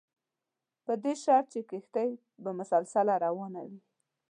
[0.85, 2.11] په دې شرط چې کښتۍ
[2.43, 3.79] به مسلسله روانه وي.